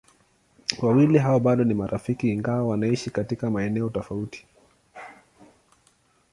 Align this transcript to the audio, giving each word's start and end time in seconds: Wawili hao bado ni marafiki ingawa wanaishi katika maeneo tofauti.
Wawili 0.81 1.17
hao 1.17 1.39
bado 1.39 1.63
ni 1.63 1.73
marafiki 1.73 2.29
ingawa 2.31 2.67
wanaishi 2.67 3.09
katika 3.09 3.49
maeneo 3.49 3.89
tofauti. 3.89 4.45